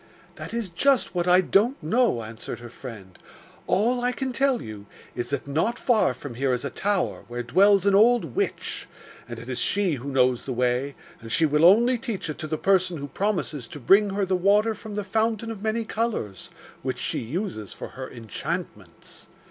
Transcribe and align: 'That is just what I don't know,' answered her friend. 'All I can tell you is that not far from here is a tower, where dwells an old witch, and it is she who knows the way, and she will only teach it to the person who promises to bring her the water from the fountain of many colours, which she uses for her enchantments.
'That 0.37 0.51
is 0.51 0.71
just 0.71 1.13
what 1.13 1.27
I 1.27 1.41
don't 1.41 1.77
know,' 1.83 2.23
answered 2.23 2.59
her 2.59 2.71
friend. 2.71 3.19
'All 3.67 4.01
I 4.01 4.11
can 4.11 4.31
tell 4.33 4.59
you 4.59 4.87
is 5.13 5.29
that 5.29 5.45
not 5.47 5.77
far 5.77 6.15
from 6.15 6.33
here 6.33 6.53
is 6.53 6.65
a 6.65 6.71
tower, 6.71 7.23
where 7.27 7.43
dwells 7.43 7.85
an 7.85 7.93
old 7.93 8.35
witch, 8.35 8.87
and 9.29 9.37
it 9.37 9.47
is 9.47 9.59
she 9.59 9.93
who 9.97 10.09
knows 10.11 10.47
the 10.47 10.53
way, 10.53 10.95
and 11.19 11.31
she 11.31 11.45
will 11.45 11.63
only 11.65 11.99
teach 11.99 12.31
it 12.31 12.39
to 12.39 12.47
the 12.47 12.57
person 12.57 12.97
who 12.97 13.09
promises 13.09 13.67
to 13.67 13.79
bring 13.79 14.09
her 14.09 14.25
the 14.25 14.35
water 14.35 14.73
from 14.73 14.95
the 14.95 15.03
fountain 15.03 15.51
of 15.51 15.61
many 15.61 15.85
colours, 15.85 16.49
which 16.81 16.97
she 16.97 17.19
uses 17.19 17.71
for 17.71 17.89
her 17.89 18.09
enchantments. 18.09 19.27